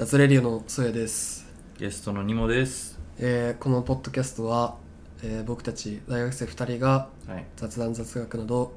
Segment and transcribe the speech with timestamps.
[0.00, 1.46] 雑レディオのソヤです、
[1.78, 2.98] ゲストのニモです。
[3.18, 4.76] えーこのポッドキャストは、
[5.22, 7.44] えー僕たち大学生2人がはい。
[7.54, 8.72] 雑談雑学など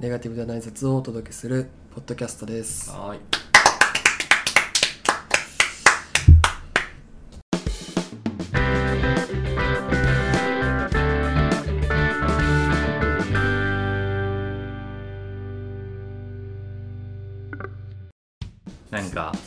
[0.00, 3.39] ネガティブではない雑をお届けするポッドキャストですはーい。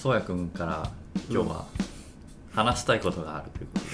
[0.04, 0.92] そうやくんから
[1.30, 1.66] 今日は
[2.54, 3.86] 話したいことがあるということ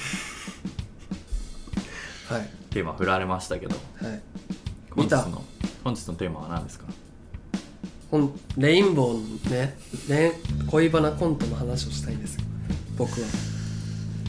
[2.32, 2.50] で、はい。
[2.72, 4.20] テーマ振られましたけど、はい。
[4.90, 5.24] 本日見た。
[5.28, 5.44] の
[5.84, 6.88] 本日のテーマは何ですか？
[8.10, 9.22] ほんレインボーの
[9.56, 9.76] ね
[10.08, 10.32] 恋
[10.66, 12.42] 恋バナコントの話をしたいんですよ。
[12.98, 13.28] 僕は。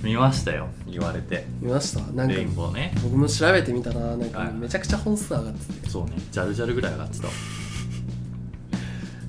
[0.03, 1.47] 見ましたよ、言われて。
[1.63, 2.01] 見ました？
[2.13, 2.93] なんかレインボーね。
[3.03, 5.89] 僕も調べてみたらなんかはいめちゃくちゃ本数上がってて。
[5.89, 7.27] そうね、ジャルジャルぐらい上がってた。
[7.27, 7.33] わ。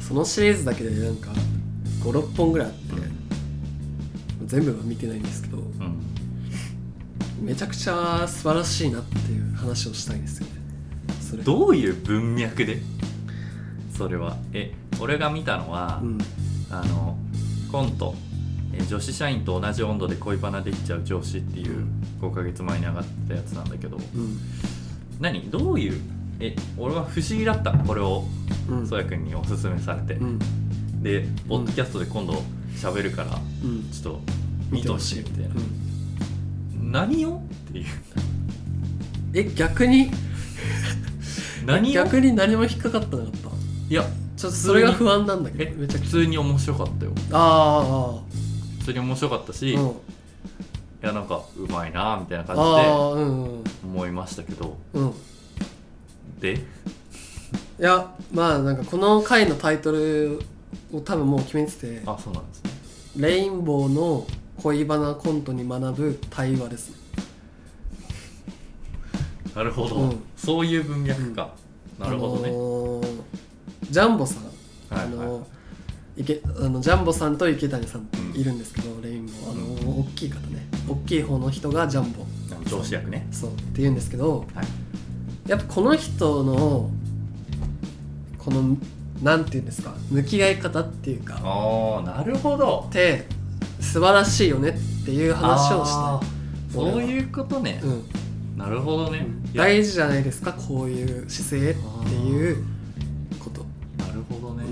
[0.02, 1.30] そのシリーズだけでなんか
[2.04, 2.80] 56本ぐらいあって
[4.46, 6.02] 全部は見てないんですけどうん。
[7.42, 10.54] めちゃくちゃ素晴らしいなっていう話をしたいんですよね。
[11.22, 11.44] それ。
[11.44, 12.80] どういう文脈で？
[13.98, 14.38] それは。
[14.54, 16.18] え俺が見たのは、うん。
[16.70, 17.18] あの
[17.72, 18.14] コント。
[18.74, 21.86] え女子社員と同じ温度で恋バナできちゃう上司っていう
[22.22, 23.98] 5ヶ月前に上がってたやつなんだけど。
[23.98, 24.38] うん。
[25.20, 25.50] 何？
[25.50, 26.00] どういう？
[26.40, 28.26] え俺は不思議だったこれを
[28.70, 28.88] うん。
[28.88, 30.40] そやくんにおすすめされて、うん
[31.02, 32.44] でポッドキャストで今度
[32.76, 33.90] 喋るからうん。
[33.92, 34.22] ちょっと
[34.70, 36.92] 見てほしいみたいな、うん。
[36.92, 37.86] 何をっていう。
[39.34, 40.12] え逆に？
[41.66, 41.94] 何を？
[41.94, 43.50] 逆に何も引っかかってなかった？
[43.90, 44.06] いや
[44.38, 45.78] ちょっとそれが不安なんだけえど。
[45.78, 47.12] めちゃ普通に面白かったよ。
[47.32, 48.20] ゃあ
[48.80, 49.96] 普通に面白かったし、いあああうん。
[51.02, 54.78] やなんかうまいなみたいな感あじで思いましたけど。
[54.94, 55.08] うん。
[55.10, 55.12] い
[56.40, 56.64] で
[57.80, 60.40] やまあなんかこの回のタイトル
[60.94, 62.72] を多分もう決めててあそうなんですね
[63.18, 64.26] 「レインボーの
[64.58, 66.96] 恋バナコントに学ぶ対話」ですね。
[69.56, 70.20] なるほど、うん。
[70.38, 71.54] そういう文脈か、
[72.00, 73.22] なるほどね、あのー
[73.90, 74.44] ジャンボさん。
[74.46, 75.44] はいあのはい
[76.18, 79.52] 池あのジャンボさんと池谷さんっているんですけど、レインボー。
[79.52, 80.68] あの、大きい方ね。
[80.88, 82.26] 大きい方の人がジャンボ。
[82.66, 83.28] 上司役ね。
[83.32, 83.52] そう。
[83.52, 85.50] っていうんですけどはい。
[85.50, 86.90] やっぱこの人の
[88.38, 88.78] この
[89.22, 89.94] なんていうんですか？
[90.10, 91.40] 向き合い方っていうか。
[91.44, 92.86] ああなるほど。
[92.90, 93.28] って
[93.80, 96.22] 素晴らしいよねっていう話をした
[96.74, 97.80] そういうことね。
[97.84, 98.04] い、、うん。
[98.58, 100.54] なるほどね、大事じゃないですか？
[100.54, 101.76] こういう姿勢っ
[102.08, 102.64] ていう
[103.40, 103.66] こと、
[103.98, 104.66] なるほどね、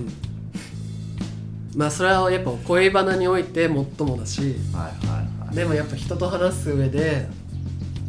[1.76, 3.86] まあそれはやっぱ恋バナにおいて最も
[4.18, 4.42] だし。
[4.42, 5.56] はいはいはい。
[5.56, 7.28] でもやっぱ人と話す上で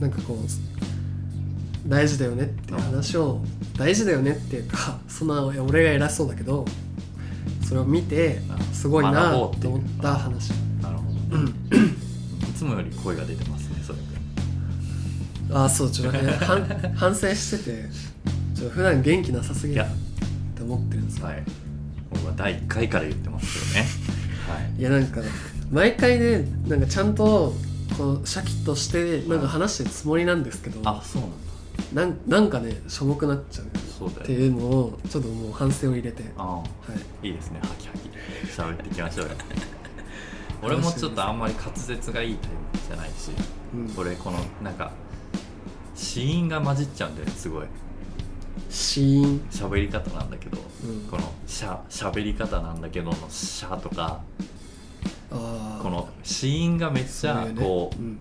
[0.00, 0.69] なんかこう
[1.90, 3.40] 大事だよねっていう話を
[3.76, 6.64] 大事だよねっていうかそんな俺が偉そうだけど
[7.66, 8.38] それを見て
[8.72, 10.50] すごいなと思った話。
[10.80, 11.36] なるほど、
[12.48, 13.98] いつもより声が出てますねそれ。
[15.52, 16.64] ああそうちょっとね反
[16.94, 17.88] 反省してて
[18.54, 19.84] ちょっと普段元気なさすぎるっ
[20.54, 21.26] て思ってるんですよ。
[21.26, 21.42] はい。
[22.10, 23.88] 僕は第1回から言ってますけどね。
[24.48, 24.80] はい。
[24.80, 25.20] いやなんか
[25.72, 27.52] 毎回ねなんかちゃんと
[27.98, 31.49] こうシャキッとしてなんか話してるつもりなんですけどあそうなんだ
[31.92, 33.66] なんなんかねしょぼくなっちゃう
[33.98, 36.24] そうだよっていうのをちょっともう反省を入れて。
[36.36, 36.56] ああ。
[36.56, 36.64] は
[37.22, 37.28] い。
[37.28, 38.08] いいですね、ハキハキ。
[38.48, 39.32] 喋っていきましょうよ。
[40.62, 43.30] 俺もちょっとあんまり滑舌がいいタイプじゃないし、
[43.74, 43.88] うん。
[43.90, 44.92] これ、この、なんか、
[45.94, 47.66] 死因が混じっちゃうんだよね、すごい。
[48.68, 51.00] シーン喋り方なんだけど、うん。
[51.10, 54.20] この、しゃ、喋り方なんだけどの、しゃとか、
[55.30, 55.36] こ
[55.90, 58.18] の、死因がめっちゃ、こうん。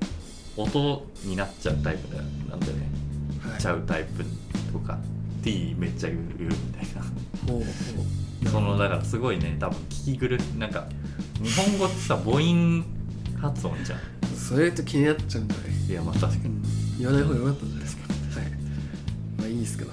[0.57, 2.98] う、音になっちゃうタイプだよなんだよね。
[3.51, 4.23] はいちゃうタイプ
[4.71, 4.97] とか、
[5.43, 7.01] T めっちゃ言うみたいな。
[7.51, 10.87] ほうほそのだからすごいね多分聞き苦なんか
[11.41, 12.85] 日本語ってさ母音
[13.39, 13.99] 発音じゃん。
[13.99, 14.01] う
[14.38, 16.45] それ言うと気になっちゃうんだね、いやまあ確かに。
[16.45, 16.63] うん、
[16.97, 18.13] 言わない方がよかったんじゃないですか？
[18.39, 18.51] はい
[19.38, 19.91] まあいいですけど。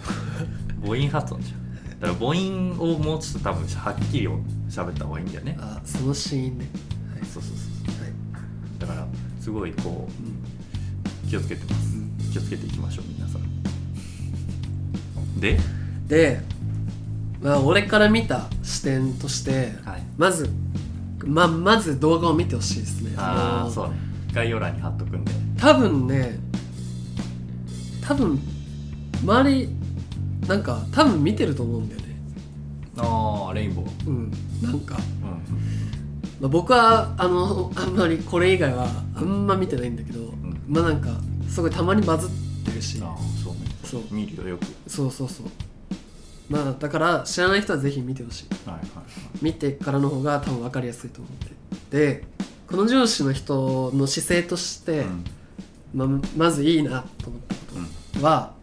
[0.85, 2.01] 母音発音じゃん。
[2.01, 4.29] だから母音をもうちょっと多分はっきり
[4.69, 5.57] 喋った方がいいんだよね。
[5.61, 6.69] あそのシーンね。
[7.15, 7.25] はい。
[7.25, 8.13] そうそうそうはい。
[8.79, 9.07] だから
[9.41, 10.27] すごいこうん。
[10.27, 11.97] う気をつけてます。
[11.97, 12.17] うん。
[12.33, 13.36] 気をつけていきましょう皆さん
[15.37, 15.59] で？
[16.09, 16.41] で、
[17.43, 20.03] まあ、俺から見た視点としてはい。
[20.17, 20.49] まず
[21.25, 23.15] ままず動画を見てほしいですね。
[23.17, 23.97] のああそうね。
[24.33, 25.33] 概要欄に貼っとくんで。
[25.59, 26.39] 多分ね
[28.03, 28.39] 多分
[29.23, 29.69] 周り
[30.47, 32.07] なんか多分見てると思うんだよね。
[32.99, 34.09] ああレインボー。
[34.09, 34.31] うん
[34.63, 35.31] なんか、うん。
[36.41, 38.87] まあ、僕はあのあんまりこれ以外は
[39.17, 40.63] あんま見てないんだけど、ん。
[40.69, 41.09] まあなんか
[41.49, 42.31] すごいたまにバズっ
[42.65, 43.01] てるし。
[43.03, 43.36] ああ
[43.87, 44.03] そう。
[44.11, 44.67] 見るよよく。
[44.91, 45.47] そうそうそう。
[46.49, 48.69] まあだから知らない人はぜひ見てほしい。
[48.69, 49.05] はいはいはい。
[49.43, 51.33] 見てからの方が多分分かりやすいと思っ
[51.91, 52.19] て。
[52.19, 52.25] で
[52.69, 55.25] この上司の人の姿勢として、うん。
[55.95, 57.61] ままずいいなと思ったこ
[58.21, 58.55] とは、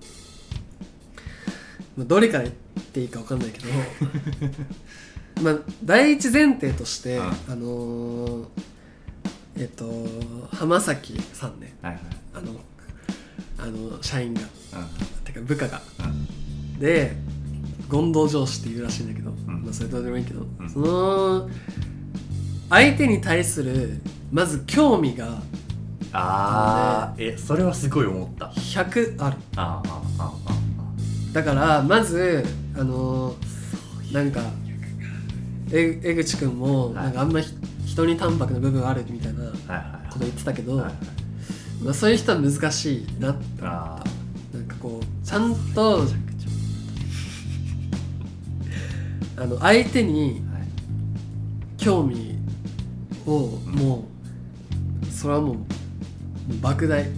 [1.97, 2.55] まあどれから言っ
[2.85, 3.65] ていいか分かんないけど
[5.41, 7.25] まあ第一前提として、うん。
[7.25, 8.45] あのー
[9.55, 9.85] えっと
[10.55, 11.75] 浜崎さんね。
[11.81, 12.03] はいはい。
[12.35, 12.59] あの
[13.63, 14.41] あの社員が。
[15.23, 15.81] てか部下が。
[16.79, 17.15] で
[17.89, 19.63] 権藤上司っていうらしいんだけど、ん。
[19.63, 20.69] まあそれどうでもいいけど、うん。
[20.69, 21.49] その
[22.69, 24.01] 相手に対する
[24.31, 25.41] まず興味が。
[26.15, 28.47] ああえそれはすごい思った。
[28.47, 29.37] 100ある。
[29.55, 30.53] あーあーあーあ
[31.33, 32.43] だからまず
[32.77, 34.41] あのーなんか
[35.71, 37.03] え江口くんもはい。
[37.05, 37.53] なんかあんまひ
[37.85, 39.43] 人に淡白な部分あるみたいな
[40.11, 40.83] こと言ってたけど、
[41.91, 43.67] そういう人は難しいなって思った。
[43.67, 44.03] あ
[44.53, 46.03] なんかこうちゃんと
[49.35, 50.41] あの相手に
[51.77, 52.37] 興味
[53.25, 54.07] をも
[55.01, 55.57] うそれはもう
[56.61, 57.03] 莫大。
[57.03, 57.13] もう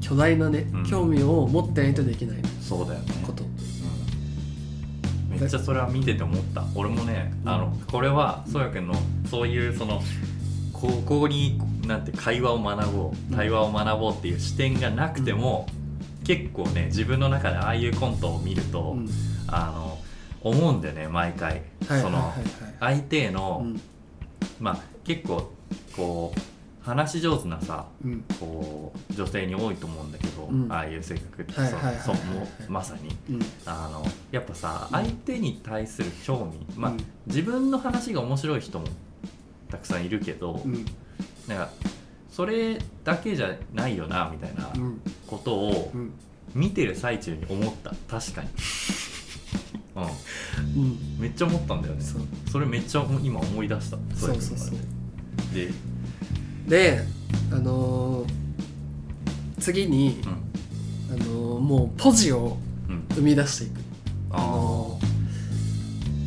[0.00, 0.86] 巨大なね、うん。
[0.86, 2.38] 興味を持ってないとできない。
[2.60, 3.12] そうだよね。
[3.26, 3.44] こと。
[3.44, 3.46] う
[5.36, 5.38] ん。
[5.38, 6.64] めっちゃそれは見てて思った。
[6.74, 8.94] 俺もねあのこれはそうやけんの
[9.30, 10.02] そういうその
[10.72, 15.66] ここになんて会話を学ぼう対話を学ぼうっていう視点がなくても、
[16.24, 19.08] 結構ね自分の中でああいうコントを見ると、うん。
[19.48, 19.98] あの
[20.42, 22.32] 思うんだよね毎回、その
[22.80, 23.80] 相手への、うん。
[24.60, 25.52] まあ結構
[25.96, 26.40] こう
[26.84, 28.24] 話し上手なさうん。
[28.40, 30.72] こう女性に多いと思うんだけど、うん。
[30.72, 32.16] ああいう性格ってそう
[32.68, 33.16] まさに。
[33.36, 33.46] うん。
[33.64, 36.98] あのやっぱさ相手に対する興味、まあうん。
[37.26, 38.86] 自分の話が面白い人も
[39.70, 40.84] たくさんいるけど、うん
[41.48, 41.70] なんか
[42.32, 45.00] それだけじゃないよなみたいなうん。
[45.26, 46.12] ことをうん。
[46.54, 47.92] 見てる最中に思った。
[48.08, 48.48] 確かに、
[49.96, 50.00] う
[50.78, 50.82] うん。
[50.88, 52.02] ん、めっちゃ思ったんだよね。
[52.50, 53.98] それめっちゃ今思い出した。
[54.16, 54.76] そうそうそう。
[55.54, 55.70] で、
[56.68, 57.02] で
[57.52, 58.28] あのー
[59.60, 60.20] 次に
[61.10, 61.14] うん。
[61.14, 62.56] あのーもうポジを
[62.88, 63.80] うん、生み出していく。
[64.30, 64.98] ああの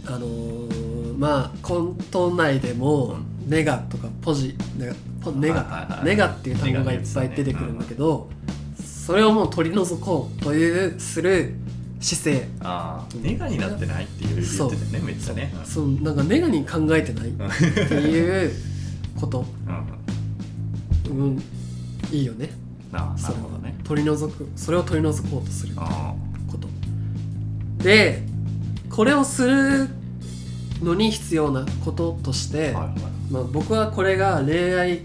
[0.07, 3.17] あのーまあコント内でも
[3.47, 4.99] うネガとかポジネガポ
[5.35, 6.05] ネガはいはいはい。
[6.05, 8.29] ネガっていう単語がいっぱい出てくるんだけど
[8.83, 11.55] それをもう取り除こうというする
[11.99, 12.47] 姿勢。
[12.61, 15.53] あーネガになってないっていう言ってたよねめっちゃね。
[15.65, 17.49] そうなんかネガに考えてないうんっ
[17.89, 18.51] ていう
[19.19, 19.45] こと、
[21.09, 21.27] うんうん。
[21.27, 21.43] うん、
[22.11, 22.51] いいよね。
[22.91, 23.75] ななるほどね。
[23.83, 26.13] 取り除くそれを取り除こうとするあ
[26.49, 26.69] こと。
[27.83, 28.23] で
[28.89, 29.89] これをする
[30.81, 32.93] のに必要なこととして、ーはいはい。
[33.31, 35.01] まあ、僕はこれが恋愛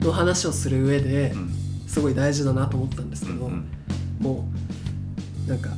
[0.00, 1.50] の話をする上でうん。
[1.86, 3.48] すごい大事だなと思ったんですけど、
[4.18, 4.48] も
[5.46, 5.70] うなんか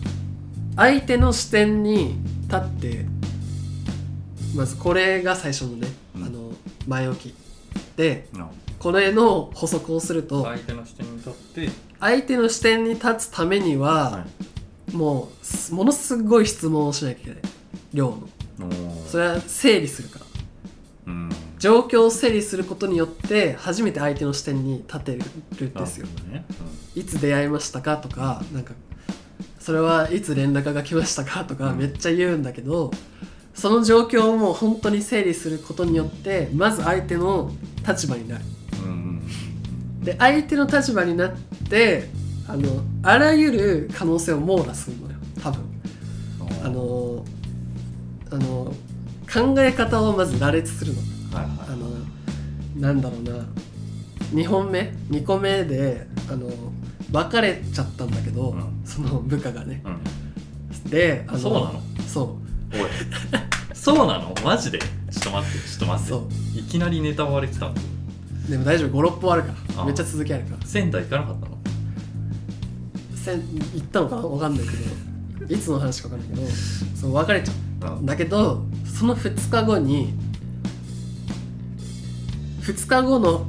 [0.75, 3.05] 相手の視点に立って
[4.55, 6.25] まずこれが最初のね、うん。
[6.25, 6.53] あの
[6.87, 7.35] 前置き
[7.97, 8.49] でな
[8.79, 11.69] これの補足をすると相手の視点に立って
[12.01, 14.25] 相手の視点に立つためには、は
[14.91, 14.97] い。
[14.97, 17.39] もうすものすごい質問をしなきゃいけない。
[17.93, 18.17] 量
[18.59, 18.73] の。
[19.07, 20.27] それは整理するから。
[21.09, 21.31] うん
[21.67, 25.19] 状況を整理することによって初めて相手の視点に立て
[25.59, 26.07] るんですよ。
[26.31, 26.45] ね。
[26.95, 28.73] いつ出会いましたかとかなんか
[29.59, 31.79] それはいつ連絡が来ましたかとかうん。
[31.79, 32.93] めっちゃ言うんだけど、
[33.53, 37.51] その状況をもう本当に整理することによってまず相手の
[37.85, 38.45] 立場になる。
[38.85, 40.05] うんうん。
[40.05, 41.33] で相手の立場になっ
[41.69, 42.09] て
[42.47, 45.15] あのあらゆる可能性を網羅するのよ。
[45.43, 45.63] 多分。
[45.63, 47.25] うんあの
[48.31, 48.73] あの
[49.33, 51.16] 考え方をまず羅列するの
[52.77, 53.47] なんだろうな。
[54.33, 56.49] 2本目？2個目であの
[57.13, 58.83] 別れちゃったんだけど、うん。
[58.85, 59.83] その部下がね。
[59.85, 60.91] うん。
[60.91, 61.81] であのそうなの？
[62.07, 62.91] そおい。
[63.75, 64.35] そうなの？
[64.45, 64.79] マジで？
[64.79, 64.87] ちょ
[65.21, 66.11] っと待ってちょっと待って。
[66.11, 66.29] そ
[66.59, 67.73] いきなりネタバレ来たの？
[67.73, 69.01] うでも大丈夫。
[69.01, 69.83] 56本あるから。
[69.83, 70.67] あめっちゃ続きあるから。
[70.67, 71.59] 仙台行かなかったの？
[73.15, 73.41] せん
[73.75, 74.17] 行ったのか？
[74.17, 74.71] な分かんないけ
[75.45, 75.47] ど。
[75.55, 76.57] いつの話か分かんないけど。
[76.95, 77.91] そう別れちゃった。
[77.91, 78.07] うん。
[78.07, 80.15] だけどその2日後に
[82.67, 83.47] 2日後の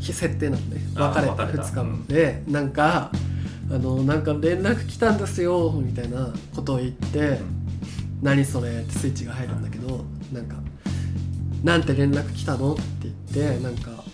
[0.00, 3.10] 日設定なんであ別れた別れた2日後で、なんか
[3.70, 7.38] あのなんか連絡来たんですよみたいなことを言って
[8.22, 10.56] 「何それ?」ってスイッチが入るんだけどなんか
[11.64, 12.82] 「なんて連絡来たの?」って
[13.34, 14.04] 言ってなんか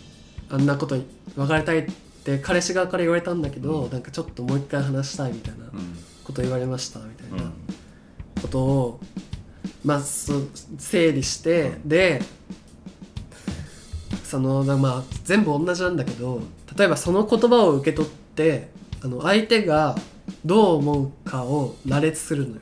[0.51, 0.97] あんなこと
[1.37, 1.91] 別れたいっ
[2.25, 7.45] て彼氏側から言われたんだけど、なんかちょっともう一回話したいみたいなうんこと言われましたみたいな。
[7.45, 7.53] うん
[8.43, 9.01] ことを
[9.85, 12.23] まあ整理して、で
[14.33, 16.41] そのだまあ全部同じなんだけど
[16.75, 18.71] 例えばその言葉を受け取って
[19.05, 19.95] あの相手が
[20.43, 22.61] どう思うかを羅列するのよ。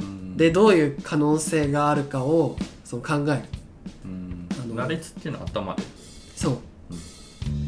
[0.00, 0.36] うん。
[0.36, 3.42] でどういう可能性があるかをその考える。
[4.06, 4.48] うん。
[4.60, 5.84] あの羅列っていうのは頭で。
[6.34, 6.58] そう、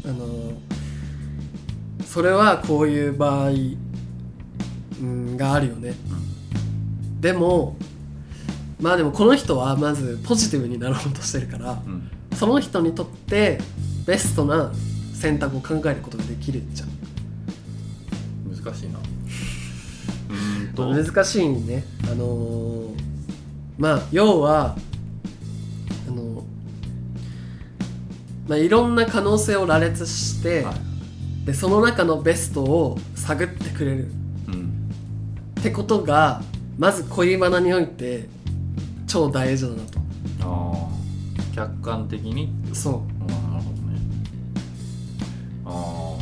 [0.03, 0.51] あの
[2.05, 3.51] それはこういう場合、
[5.01, 5.93] うん、があるよね。
[7.21, 7.77] でも
[8.81, 13.57] まあでもこの人はまずポジティブになろうとしてるからうんその人にとって
[14.05, 14.71] ベストな
[15.15, 16.85] 選択を考えることができるじゃ。
[16.85, 16.89] ん
[18.55, 18.99] 難しいな。
[20.29, 20.93] うーんと。
[20.93, 21.83] 難しいね。
[22.03, 22.97] あのー
[23.79, 24.75] まあ要は
[26.07, 26.43] あの
[28.47, 31.45] まあいろんな可能性を羅列して、はい。
[31.45, 34.07] でその中のベストを探ってくれる。
[34.47, 34.89] うん。
[35.59, 36.43] ってことが
[36.77, 38.29] まず恋バナにおいて
[39.07, 39.96] 超大事だなと
[41.57, 42.53] 客観的に？
[42.71, 42.93] そう。
[42.93, 43.99] うんなるほどね。
[45.65, 46.15] あ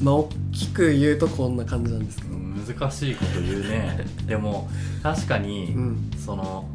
[0.00, 2.34] まあ大きく言うとこんな感じなんですけど。
[2.36, 2.38] あ
[2.80, 4.06] 難しいこと言うね。
[4.28, 4.68] でも
[5.02, 6.10] 確かに、うん。
[6.16, 6.68] その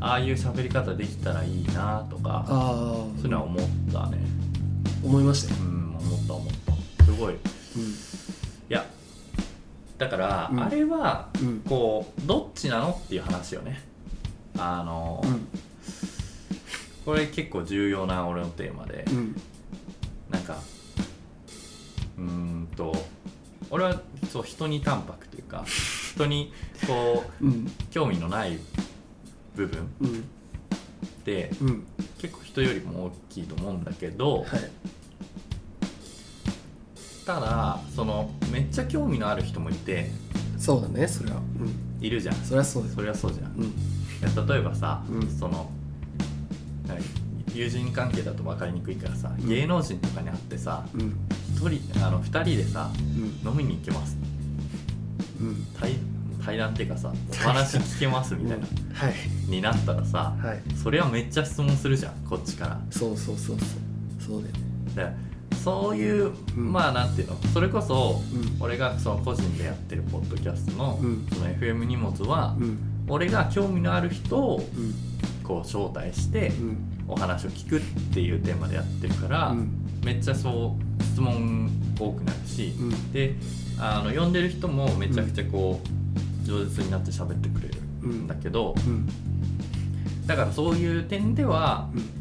[0.00, 4.18] ああいう喋り方できたらいいなとかああそういうのは思ったね。
[5.02, 6.52] 思いましたよ、うん思った思っ
[6.98, 7.04] た。
[7.04, 7.34] すごい。
[7.34, 7.42] いうん。
[8.68, 8.86] や
[9.98, 10.62] だから、うん。
[10.62, 11.60] あれはうん。
[11.68, 13.82] こうどっちなのっていう話よね。
[14.56, 15.48] あの、うん
[17.08, 19.34] これ結構重要な俺のテーマで、うん。
[20.28, 20.58] なんか
[22.18, 22.94] うーんと
[23.70, 25.64] 俺はそう人に淡白というか
[26.14, 26.52] 人に
[26.86, 27.66] こううん。
[27.90, 28.58] 興味のない
[29.56, 30.24] 部分っうん。
[31.24, 31.84] てうん。
[32.18, 34.70] 結構人よりも大きいと思うんだけどはい。
[37.24, 40.10] ただそのめっちゃ興味のある人もいて
[40.58, 41.38] そうだねそれは。
[41.38, 42.04] うん。
[42.04, 42.34] いるじゃん。
[42.44, 44.46] それはそうそれはそうじゃん。
[44.46, 45.26] 例えばさ、うん。
[45.30, 45.77] その何
[47.58, 49.48] 友人関係だと分かりにくいからさ、うん。
[49.48, 51.16] 芸能人とかに会ってさうん。
[51.56, 52.88] 一人あの2人でさ
[53.44, 53.50] うん。
[53.50, 54.16] 飲みに行けます。
[55.40, 55.66] うん。
[55.78, 55.96] 対
[56.44, 59.14] 対談っていうかさお話聞けますみたいな、はい。
[59.50, 60.62] になったらさはい。
[60.76, 62.80] それはめっちゃ質問するじゃんこっちから。
[62.90, 63.68] そうそうそうそう。
[64.24, 64.42] そう
[64.94, 66.72] だよでそういう、うん。
[66.72, 68.56] まあなんていうのそれこそうん。
[68.60, 71.26] 俺がその個人でやってるポッドキャストの,、うん。
[71.32, 72.78] その FM 荷物は、うん。
[73.08, 74.94] 俺が興味のある人をうん。
[75.42, 77.80] こう招待してうんお話を聞くっ
[78.12, 79.70] ていうテーマでやってるから、うん。
[80.04, 83.12] めっちゃそう質問多くなるし、うん。
[83.12, 83.34] で
[83.80, 89.08] あの呼んでる人もめちゃくちゃこう饒舌になって喋ってくれるんだけど、うん。
[90.26, 92.18] だからそういう点ではうん。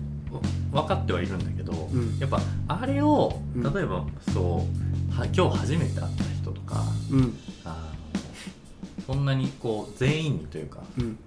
[0.72, 2.18] 分かってはいるんだけど、うん。
[2.20, 3.74] やっぱあれをうん。
[3.74, 4.66] 例えばそ
[5.12, 7.38] うは今日初めて会った人とかうん。
[7.64, 11.18] あのそんなにこう全員にというかうん。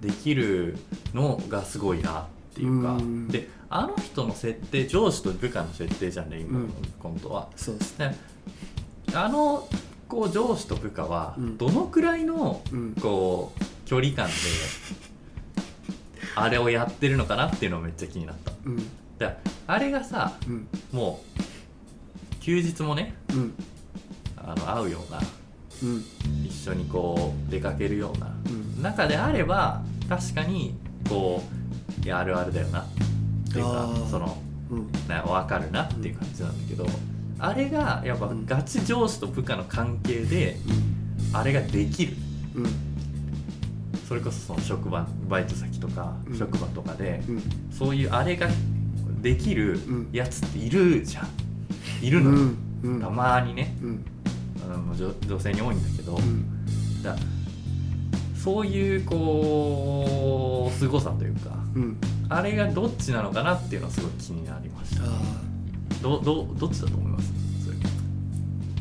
[0.00, 0.76] できる
[1.14, 3.28] のがすごいなっていうか、うん。
[3.28, 6.72] であの人の設定上司と部下の設定じゃんね今のうん。
[7.00, 7.48] 今度は。
[7.56, 7.98] そうです。
[7.98, 8.10] で
[9.14, 9.66] あの
[10.08, 11.56] こう上司と部下はうん。
[11.58, 12.94] どのくらいのうん。
[13.00, 14.32] こう距離感で
[16.36, 18.52] あれをやってるのかなっていうのがめっちゃ気になった。
[18.64, 18.76] うん。
[19.18, 20.68] であれがさうん。
[20.92, 21.42] もう
[22.40, 23.54] 休日もねうん。
[24.36, 25.20] あの会うような
[25.82, 26.04] うん。
[26.46, 28.82] 一緒にこう出かけるようなうん。
[28.82, 30.74] 中であれば確かに
[31.08, 31.61] こう
[32.04, 32.80] いやあるあるだよな。
[32.80, 32.84] っ
[33.52, 34.38] ていうかその
[34.70, 34.92] うん。
[35.08, 36.86] な分かるなっていう感じなんだけど、
[37.38, 38.46] あれがやっぱうん。
[38.46, 40.56] ガチ上司と部下の関係で
[41.32, 42.14] あれができる。
[42.54, 42.66] うん。
[44.08, 46.38] それこそその職場バイト先とかうん。
[46.38, 47.42] 職場とかで、うん。
[47.70, 48.48] そういうあれが
[49.20, 50.08] できるうん。
[50.12, 51.28] やつっているじゃん。
[52.04, 52.58] いるのよ、うん。
[52.82, 53.00] うん。
[53.00, 53.76] たまにね。
[53.82, 54.04] うん。
[54.64, 57.02] あの女女性に多いんだけど、うん。
[57.02, 57.16] だ
[58.42, 61.96] そういうこう凄さというかうん。
[62.28, 65.04] あれがどっちなのかなっていうのはすごい気になりました。
[65.04, 65.06] あ
[66.02, 67.32] どどどっちだと思います？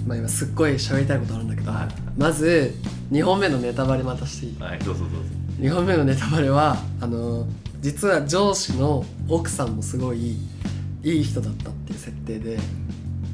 [0.08, 1.88] まあ今すっごい喋りたいことあるんだけどはい。
[2.18, 2.74] まず
[3.12, 4.58] 2本目のネタバレまたしていい？
[4.60, 5.18] はいどうぞどうぞ。
[5.60, 7.46] 2本目のネタバレはあの
[7.82, 10.38] 実は上司の奥さんもすごい
[11.04, 12.58] いい人だったっていう設定で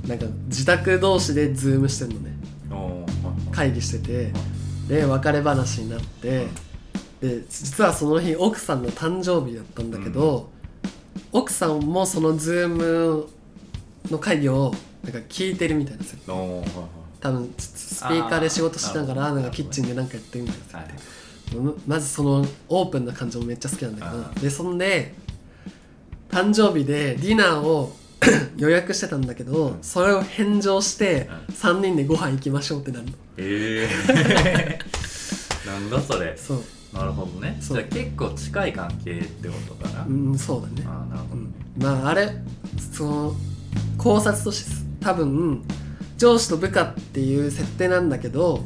[0.08, 2.36] なんか自宅同士でズームしてるのね。
[3.52, 4.32] 会議してて
[4.88, 6.48] で別れ話になって
[7.22, 10.50] で実はその日奥さんの誕生日だったんだけど、
[11.32, 13.28] 奥さんもそのズーム
[14.10, 14.72] の会議を
[15.04, 16.64] なんか聞いてるみたいな設定おーはいはい。
[17.20, 24.40] 多分スピーカーで仕事しながらなんかキッチンでなんかやってるみたいなはい設定ままずそのオープンな感じもめっちゃ好きなんだけどー。
[24.42, 25.14] でそんで
[26.30, 27.96] 誕生日でディナーを
[28.58, 31.56] 予約してたんだけど、うんそれを返上してうん。
[31.56, 33.12] 3人でご飯行きましょうってなるの。
[33.38, 34.80] ええ
[35.68, 36.36] なんだそれ。
[36.38, 36.64] そう。
[36.94, 37.58] なるほどね。
[37.60, 40.88] じゃあ結構近い関係ってことかな、うんそうだね。
[40.88, 41.42] ああなるほど。
[41.42, 42.42] ね、まああれ
[42.92, 43.36] その
[43.98, 45.64] 考察として多分
[46.18, 48.62] 上司と部下っていう設定なんだけど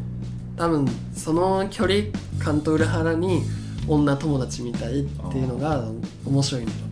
[0.57, 2.03] 多分その距離
[2.39, 3.43] 感と裏腹に
[3.87, 5.85] 女友達みたいっていうのが
[6.25, 6.77] 面白いんだよ。
[6.77, 6.90] ね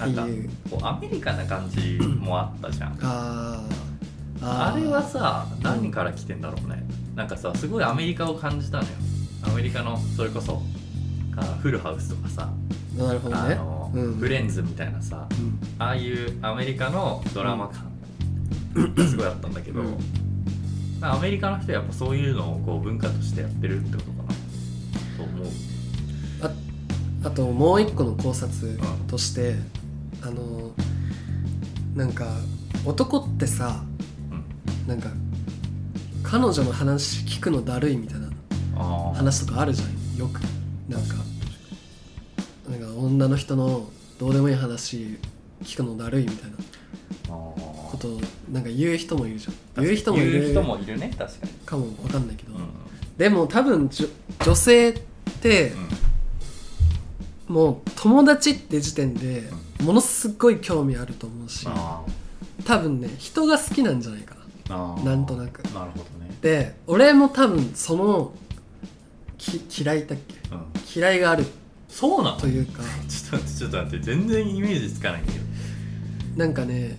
[0.00, 0.26] なんか
[0.70, 2.98] こうアメリカな感じもあったじゃん。
[3.02, 4.40] あー。
[4.42, 6.82] あれはさ何から来てんだろうね。
[7.14, 8.90] なんかさすごいアメリカを感じたのよ。
[9.42, 10.62] アメリカのそれこそ
[11.36, 12.48] あフルハウスとかさ、
[12.96, 13.54] なるほどね。
[13.54, 14.14] あのうん。
[14.14, 15.58] フレンズみたいなさうん。
[15.78, 17.90] ああいうアメリカのドラマ感。
[18.94, 19.96] が すごいあったんだけど、うん。
[21.02, 24.34] アメリカの人はやっぱそういうのをこう文化としてやってるってことかな。
[25.16, 25.46] と思う。
[27.22, 29.56] あともう一個の考察として、
[30.22, 30.72] あの
[31.94, 32.26] なんか
[32.84, 33.82] 男ってさ
[34.30, 34.88] うん。
[34.88, 35.10] なんか
[36.22, 38.28] 彼女の話聞くのだるいみたいな
[39.14, 40.16] 話とかあるじゃん。
[40.16, 40.40] よく。
[40.88, 41.14] なんか
[42.68, 45.18] なんか女の人のどうでもいい話
[45.62, 46.56] 聞くのだるいみたいな
[47.28, 48.20] ことを
[48.52, 49.84] なんか言う人もいるじゃん。
[49.84, 51.12] 言う人もいる人もいるね。
[51.16, 51.52] 確かに。
[51.66, 52.68] かもわかんないけど、うん。
[53.16, 54.08] でも多分じょ
[54.44, 55.00] 女性っ
[55.42, 55.72] て
[57.48, 59.44] もう友達って時点で
[59.82, 62.02] ものすごい興味あると思うしあ
[62.64, 64.34] 多分ね人が好きなんじゃないか
[64.68, 65.02] な。
[65.04, 65.62] なんとなく。
[65.74, 66.30] なるほどね。
[66.42, 68.32] で俺も多分その
[69.38, 70.34] き嫌いだっけ？
[70.54, 70.62] うん。
[70.94, 71.44] 嫌いがある。
[71.88, 72.36] そうなの？
[72.38, 72.82] というか。
[73.08, 74.04] ちょっと待ってちょっと待って。
[74.04, 75.44] 全然イメージつかないんだけど。
[76.36, 76.98] なんかね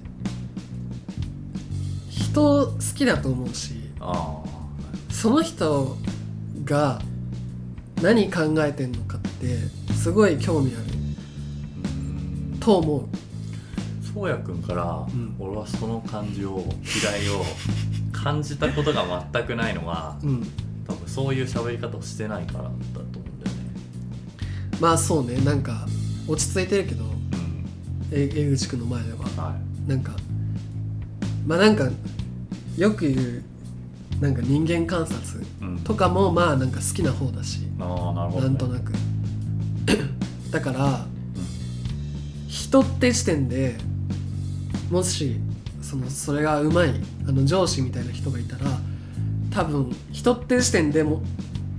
[2.09, 4.43] 人好きだと思うしあ
[5.09, 5.97] その人
[6.65, 7.01] が
[8.01, 9.57] 何考えてんのかって
[9.93, 10.90] すごい興味ある
[12.61, 13.05] と思う。
[14.13, 15.35] そうやくんから、ん。
[15.39, 16.63] 俺はその感じを
[17.03, 17.43] 嫌いを
[18.11, 20.47] 感じたことが全くないのはうん。
[20.87, 23.63] 多分そういう喋り方をしてないからだと思うんだよね。
[24.79, 25.87] まあそうねなんか
[26.27, 27.65] 落ち着いてるけどうん。
[28.11, 29.19] え江口君の前では。
[29.19, 29.55] は
[29.87, 30.13] なんか
[31.47, 31.89] まあなんか
[32.77, 33.43] よく言う
[34.21, 37.61] なんか人間観察い、うん、とかもまあなんか好きな方だし。
[37.79, 38.93] ああななんとなく。
[40.51, 41.05] だから
[42.71, 43.75] 人って時点で
[44.89, 45.35] もし
[45.81, 46.93] そのそれがうまい
[47.27, 48.65] あの上司みたいな人がいたら
[49.53, 51.21] 多分人って時点でも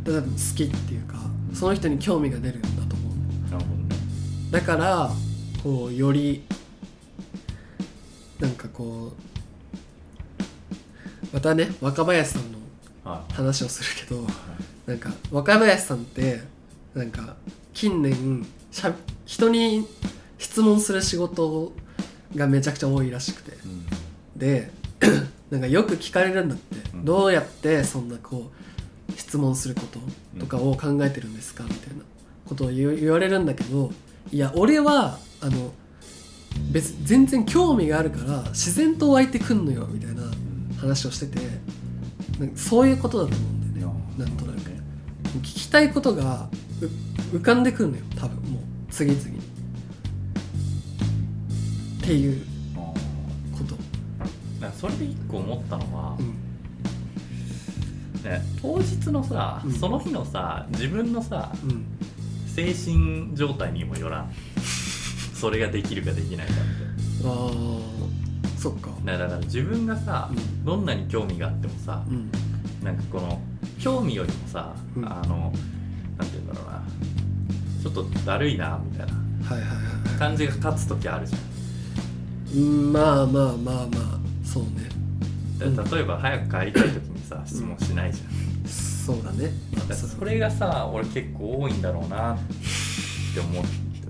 [0.05, 1.14] 多分好きっていうか
[1.55, 3.12] その人に興味が出るんだと思う。
[3.50, 3.96] なるほどね。
[4.50, 5.11] だから
[5.62, 6.44] こうより
[8.38, 9.16] なんかこう
[11.33, 12.59] またね若林さんの
[13.02, 14.26] は話をするけど
[14.87, 16.42] なんか若林さんって
[16.94, 17.35] なんか
[17.72, 19.87] 近年しゃ人に
[20.42, 21.72] 質問する仕事
[22.35, 23.52] がめちゃくちゃ多いらしくて。
[24.37, 24.72] で
[25.50, 27.05] なんかよく聞かれるんだって、うん。
[27.05, 28.50] どうやってそんなこ
[29.09, 30.00] う質問すること
[30.40, 32.02] とかを考えてるんですかみたいな
[32.46, 33.92] ことを言われるんだけど
[34.31, 35.72] いや俺はあの
[36.70, 40.22] 別全然興味があるから自然と湧いてくんのよみたいな
[40.78, 41.40] 話をしてて
[42.38, 43.94] なんかそういうことだと思うんだよね。
[44.18, 44.57] なんとなく。
[44.57, 44.81] ね
[45.38, 46.48] 聞きたいことが
[46.81, 49.38] う浮かんでくるのよ多分もう次々に
[52.12, 52.42] っていう
[52.77, 52.92] あ
[53.57, 53.75] こと、
[54.79, 56.27] それで一個思ったのはう、ん。
[58.22, 59.72] ね、当日のさ、うん。
[59.72, 61.87] その日のさ自分のさうん、
[62.46, 64.33] 精神状態にもよらん。
[65.35, 66.62] それができるかできないかって。
[67.25, 67.81] あー
[68.59, 68.90] そっか。
[69.05, 70.64] ねだから自分がさ、うん。
[70.66, 72.31] どんなに興味があってもさうん。
[72.85, 73.40] なんかこの
[73.81, 75.05] 興味よりもさ、うん。
[75.07, 75.51] あの
[76.18, 76.83] なんて言うんだろうな。
[77.83, 79.14] ちょっとだるいなみたいな。
[80.18, 81.40] 感じが立つ時あるじゃん
[82.55, 83.87] まあまあまあまあ
[84.45, 84.91] そうね。
[85.59, 89.53] 例えば早く帰りたい時にさ質問しないじゃん、そうだね。
[89.75, 92.38] だからそれがさ俺結構多いんだろうなっ
[93.35, 93.62] て思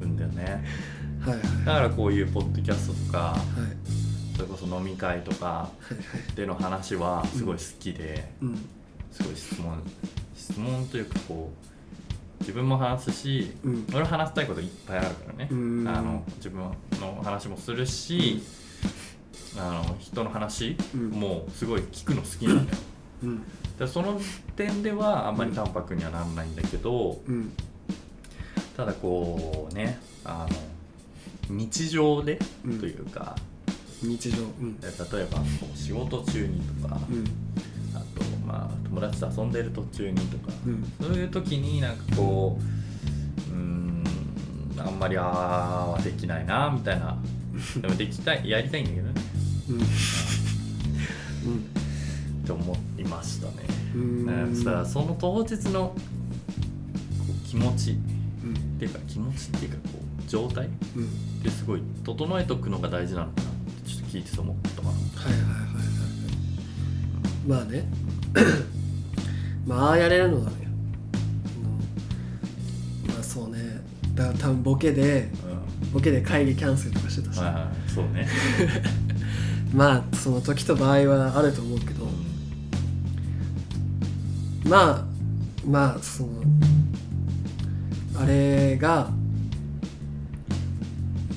[0.03, 0.65] うんだよね。
[1.21, 1.43] はいはい。
[1.65, 4.37] だからこういうポッドキャストとかはい。
[4.37, 5.69] それこそ飲み会とか
[6.35, 8.57] での話はすごい好きで、うん。
[9.13, 9.83] すごい質問
[10.35, 11.72] 質問というかこう
[12.43, 13.87] 自分も話すしうん。
[13.95, 15.89] 俺話したいこといっぱいあるからね、うん。
[15.89, 16.61] あの自分
[17.01, 18.43] の話もするし、
[19.57, 21.11] あの人の話うん。
[21.11, 22.79] もすごい聞くの好きなんだよ。
[23.23, 23.43] うん。
[23.79, 24.21] でその
[24.57, 27.53] 点ではあんまり淡白にはならないんだけどうん。
[28.77, 30.47] ただこうねあ
[31.49, 32.81] の日常でうん。
[32.81, 33.37] というか、
[34.03, 34.37] 日常。
[34.39, 36.99] 例えばこう仕事中にとか、
[38.93, 40.85] 友達と遊んでる途中にとか、うん。
[41.01, 42.59] そういう時になんかこ
[43.51, 44.05] ううーん
[44.77, 47.17] あんまりああはできないなみたいな。
[47.81, 49.15] でもできたいやりたいんだけどね。
[49.71, 49.79] うん。
[49.79, 49.81] っ
[52.45, 53.53] て思いましたね、
[53.95, 53.99] う
[54.51, 54.57] ん。
[54.63, 55.95] さその当日のこ
[57.29, 57.93] う気持ち。
[57.93, 57.95] う
[58.49, 58.55] ん。
[58.55, 61.09] っていうか気持ちっていうかこう状態っうん。
[61.43, 63.53] てすごい整えとくのが大事なのかなっ
[63.85, 64.99] てちょっと聞いてて思ったかなはい
[65.33, 65.59] はいはいはい。
[67.49, 67.89] まあね
[69.67, 70.69] まあやれるのはね。
[73.09, 73.81] まあそうね。
[74.15, 75.29] だから多分ボケで
[75.93, 77.41] ボケで会議キャンセルとかしてたし、
[77.95, 78.27] そうね、
[79.75, 82.23] まあその時と場合はあると思うけど、うん
[84.65, 85.05] まあ
[85.67, 86.29] まあその
[88.19, 89.11] あれが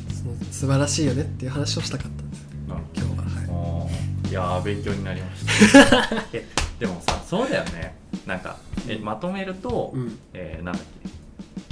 [0.09, 3.23] その素晴らしいよねっていう話をしたかったんです今日は。
[3.23, 4.29] はい。
[4.29, 6.23] いやー勉強になりました。
[6.33, 6.45] え
[6.79, 7.95] でもさそうだよね
[8.27, 8.57] なんか
[8.87, 10.17] えまとめると、うん。
[10.33, 10.83] えーなんだっ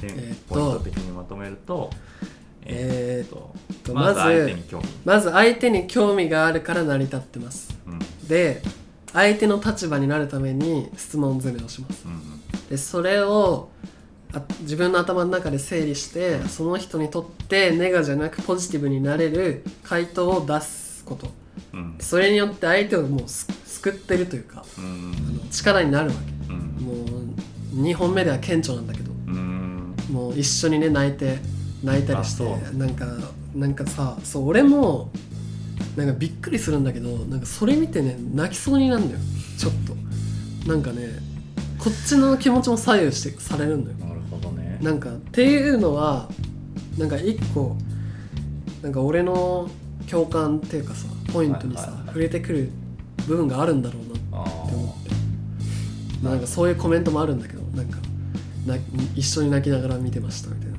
[0.01, 0.07] け？
[0.07, 1.89] でえーポイント的にまとめると
[2.65, 7.77] えーっととまずまず相手に興味、まず相手に興味があるから成り立ってます。
[7.87, 7.99] うん。
[8.27, 8.61] で
[9.11, 12.05] 相手の立場になるために質問攻めをします。
[12.05, 12.21] うん
[12.69, 13.69] でそれを
[14.33, 21.29] あ自分の頭の中で整理してその人にとってネガじゃなくポジティブになれる回答を出すこと
[21.73, 21.95] うん。
[21.99, 25.49] それによって相手をもうす救ってるというかうん。
[25.51, 26.53] 力になるわけ。
[26.53, 26.59] うん。
[26.85, 29.11] もう2本目では顕著なんだけど。
[29.11, 29.95] うん。
[30.09, 31.39] もう一緒にね泣いて
[31.83, 32.43] 泣いたりして
[32.77, 33.05] なんか
[33.53, 35.11] なんかさそう俺も
[35.95, 39.19] なんかびっくりするんだけどなんかそれ見てね泣きそうになるんだよ。
[39.57, 39.93] ちょっと。
[40.67, 41.09] なんかね
[41.77, 43.97] こっちの気持ちも左右してされるんだよ。
[43.97, 44.79] なるほどね。
[44.81, 46.29] なんかっていうのは
[46.97, 47.75] なんか一個
[48.81, 49.69] なんか俺の
[50.09, 52.07] 共感っていうかさポイントにさ、はいはいはい。
[52.07, 52.69] 触れてくる
[53.27, 55.09] 部分があるんだろうなあって思って。
[56.21, 57.97] まあなんかそういうコメントもあるんだけどなんか
[58.65, 58.75] な
[59.15, 60.73] 一緒に泣きながら見てましたみたいな。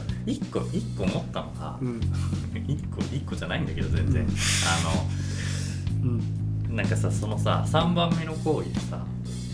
[0.00, 2.00] あ一個一個思ったのが、うん。
[2.68, 4.28] 一個一個じゃないんだけど全然、うん。
[4.28, 6.20] うん。
[6.68, 9.04] あのなんかさそのさ3番目の行為でさ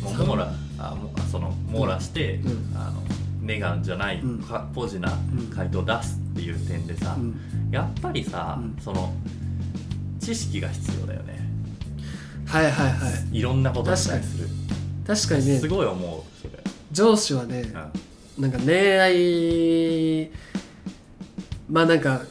[0.03, 2.77] もう三網羅あもあその網羅して、うん。
[2.77, 3.03] あの
[3.41, 4.39] ネガじゃない、うん。
[4.41, 5.47] かポジなうん。
[5.47, 7.35] 回答を出すっていう点でさ、うん。
[7.71, 8.77] やっぱりさ、うん。
[8.83, 9.13] その
[10.27, 11.39] 知識が必要だよね。
[12.47, 13.39] はいはいはい。
[13.39, 14.49] いろんなことに対する。
[15.07, 15.47] 確かに。
[15.47, 15.59] ね。
[15.61, 16.59] すごい思うそれ、
[16.91, 17.73] 上司はね
[18.37, 18.43] うん。
[18.43, 20.31] なんか恋愛
[21.69, 22.23] まあなんか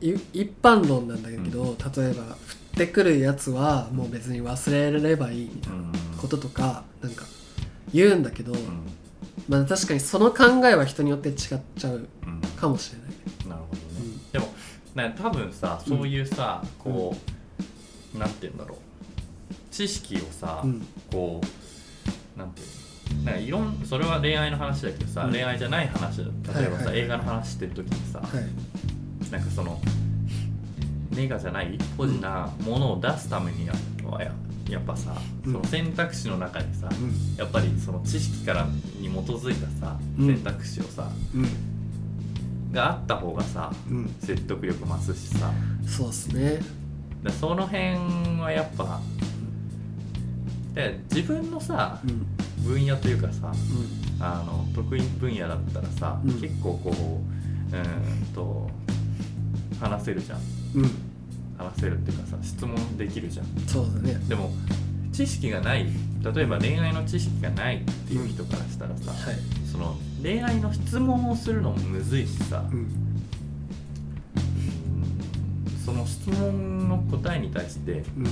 [0.00, 2.36] い一般論なんだけど、例えば降っ
[2.76, 5.78] てくるやつはもう別に忘れればいいみたいな
[6.20, 7.26] こととかなんか
[7.94, 8.58] 言うんだけど、うん。
[9.48, 11.36] まあ確かにその考えは人によって違っ
[11.78, 12.40] ちゃううん。
[12.56, 13.05] かもしれない
[14.96, 17.14] な多分さそういうさ、こ
[18.14, 18.78] う、なんて言うんだろう。
[19.70, 20.86] 知識をさ、うん。
[21.12, 21.40] こ
[22.36, 22.66] うなんていう
[23.18, 23.24] の。
[23.24, 25.32] なんかいろんそれは恋愛の話だけどさ、うん。
[25.32, 26.24] 恋愛じゃない話例
[26.64, 29.30] えばさ、映画の話してる時にさ、はい。
[29.30, 29.78] なんかその
[31.10, 31.78] ネガじゃない？
[31.98, 34.32] ポジなものを出すためにはや
[34.70, 35.52] やっぱさ、うん。
[35.52, 37.36] その選択肢の中にさ、うん。
[37.36, 38.64] やっぱりその知識から
[38.98, 40.26] に基づいたさうん。
[40.26, 41.75] 選択肢をさ、うん
[42.76, 44.14] があった方がさうん。
[44.20, 45.50] 説得力増すしさ。
[45.86, 46.60] そうっすね。
[47.22, 47.96] だその辺
[48.40, 49.00] はやっぱ
[50.74, 52.10] で自分のさうん。
[52.10, 52.26] うん
[52.66, 53.52] 分野というかさ
[54.18, 56.40] あの得意分野だったらさ、うん。
[56.40, 58.68] 結構こううーんと
[59.80, 60.40] 話せるじゃん。
[60.74, 60.90] うん。
[61.56, 63.46] 話せるっていうかさ質問できるじゃん。
[63.68, 64.14] そうだね。
[64.28, 64.50] でも
[65.12, 65.86] 知識がない
[66.34, 69.36] 例えば恋愛の知識がないっていう人からしたらさ、はい。
[69.70, 72.78] その恋愛の質問をするのもむずいしさ、うん。
[72.78, 72.88] うん
[75.84, 78.26] その質問の答えに対してうん。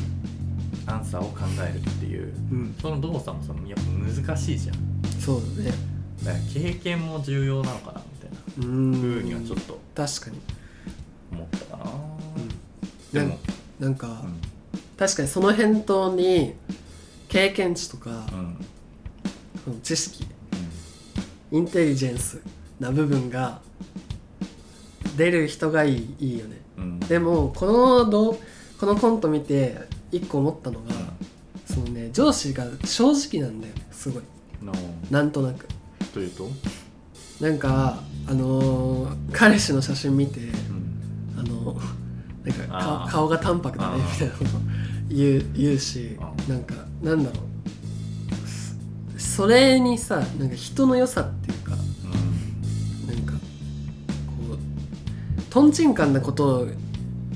[0.87, 2.35] アンサーを考えるっていう。
[2.51, 2.75] うん。
[2.83, 4.77] その動作もさやっぱ難しいじゃん。
[5.21, 5.73] そうだね。
[6.25, 10.41] だから経験も重要なのかなみたいなふうにはちょっと確かに。
[11.31, 13.29] 思ったかな、うん。
[13.29, 13.39] でも、
[13.79, 14.41] なんか、うん。
[14.97, 16.55] 確かにその返答に
[17.29, 18.27] 経験値とか、
[19.67, 19.81] うん。
[19.83, 20.27] 知識
[21.55, 22.41] インテリジェンス
[22.81, 23.61] な部分が
[25.17, 26.61] 出る人がいいいいよね。
[26.77, 26.99] うん。
[26.99, 28.37] でもこのど
[28.81, 29.77] このコント見て
[30.11, 30.91] 一個思ったのが、
[31.65, 34.23] そのね上司が正直なんだよねすごい。
[34.61, 34.73] の
[35.13, 35.69] なんとなく。
[36.13, 36.51] というと、
[37.41, 41.39] なんかあのー彼氏の写真見てうん。
[41.39, 41.77] あの
[42.45, 44.51] なんか顔顔が淡白だねみたいなこと
[45.09, 47.54] 言う言うしなんかなんだろう
[49.35, 53.39] それにさなんか人の良さっていうかなんかこ
[54.55, 56.69] うとんちんかんなことを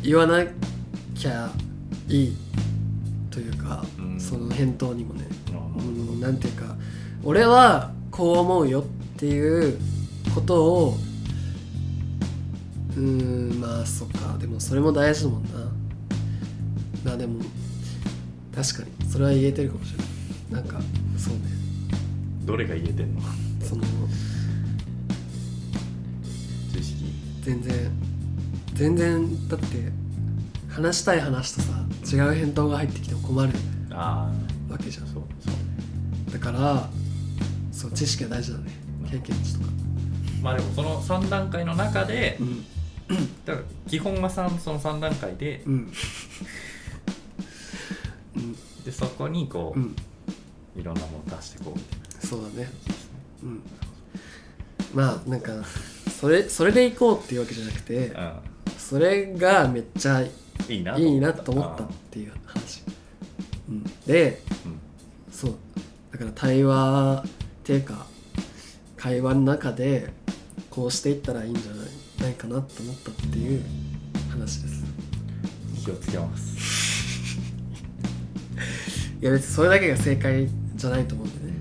[0.00, 0.44] 言わな
[1.16, 1.50] きゃ
[2.08, 2.36] いい
[3.32, 4.20] というか、うん。
[4.20, 6.76] その返答にもね、うんうん、なんていうか
[7.24, 8.84] 俺はこう思うよっ
[9.18, 9.76] ていう
[10.36, 10.94] ことを
[12.96, 13.00] うー
[13.56, 15.50] んまあそっかでもそれも大事だもんな。
[17.04, 17.40] まあでも
[18.54, 20.64] 確かにそれは言えてるかもしれない。
[20.64, 20.80] なんか
[21.16, 21.57] そうね
[22.48, 23.20] どれが言えてんの？
[23.62, 23.82] その
[26.72, 27.04] 知識
[27.42, 27.90] 全然
[28.72, 29.66] 全然だって
[30.70, 33.52] 話したい話とさ違う返答が入ってきても困る
[33.90, 34.32] あ
[34.70, 35.04] わけじゃん。
[35.04, 36.88] あそうそうだから
[37.70, 38.72] そう知識が大事だね。
[39.10, 39.66] 経験値とか。
[40.42, 42.64] まあでもその3段階の中でうん。
[43.44, 45.92] だから基本は3その3段階でうん。
[48.36, 48.56] うん
[48.86, 49.94] でそこにこう、うん。
[50.76, 51.97] いろんなもの出していこうみたいな
[52.28, 52.70] そうだね。
[53.42, 53.62] うん。
[54.94, 55.52] まあなんか
[56.20, 58.12] それそれで行こうっていうわけじゃなくて
[58.76, 60.30] それがめっちゃい
[60.68, 62.82] うん、いいないいなと思ったっていう話、
[63.68, 64.80] うん、でうん。
[65.32, 65.54] そう。
[66.12, 67.30] だから対話っ
[67.64, 68.06] ていうか
[68.96, 70.10] 会話の中で
[70.68, 71.72] こうしていったらいいんじゃ
[72.22, 73.62] ないかなと思ったっていう
[74.30, 74.84] 話です。
[75.84, 77.38] 気をつけます。
[79.22, 81.58] いや別にそれだけが正解じゃないと思うんでね、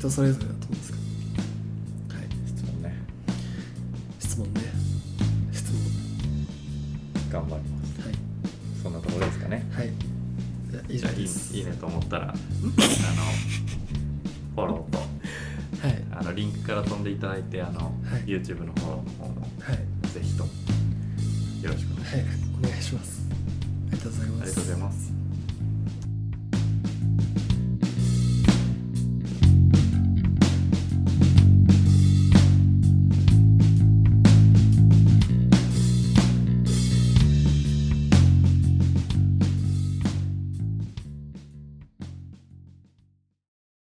[0.00, 2.16] 人それぞれだと思うんですけど。
[2.16, 2.28] はい。
[2.48, 2.96] 質問ね。
[4.18, 4.60] 質問ね。
[5.52, 5.82] 質問。
[7.30, 8.00] 頑張ります。
[8.00, 8.14] はい。
[8.82, 9.68] そんなところですかね。
[9.70, 9.92] はい。
[10.88, 11.54] 以上です。
[11.54, 12.32] いいねと思ったらあの
[14.54, 14.98] フォローと
[15.86, 16.04] はい。
[16.12, 18.22] あのリンクから飛んでいただいてあの、はい。
[18.24, 19.76] YouTube のフォローの方もはい。
[20.08, 20.50] ぜひとも
[21.62, 22.16] よろしくお願いします。
[22.16, 22.24] はい。
[22.64, 23.19] お願いします